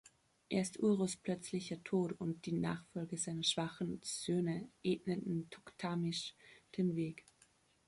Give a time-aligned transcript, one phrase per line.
[0.49, 6.33] Erst Urus plötzlicher Tod und die Nachfolge seiner schwachen Söhne ebneten Toktamisch
[6.75, 7.23] den Weg.